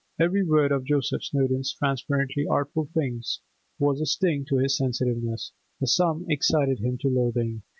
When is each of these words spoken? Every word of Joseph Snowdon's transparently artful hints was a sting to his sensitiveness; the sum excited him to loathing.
Every 0.19 0.43
word 0.43 0.71
of 0.71 0.83
Joseph 0.83 1.23
Snowdon's 1.23 1.73
transparently 1.73 2.47
artful 2.47 2.89
hints 2.95 3.39
was 3.77 4.01
a 4.01 4.07
sting 4.07 4.45
to 4.45 4.57
his 4.57 4.75
sensitiveness; 4.75 5.51
the 5.79 5.85
sum 5.85 6.25
excited 6.27 6.79
him 6.79 6.97
to 7.03 7.07
loathing. 7.07 7.61